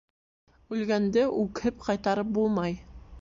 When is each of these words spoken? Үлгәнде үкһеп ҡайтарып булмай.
Үлгәнде 0.77 1.25
үкһеп 1.43 1.85
ҡайтарып 1.91 2.33
булмай. 2.39 2.75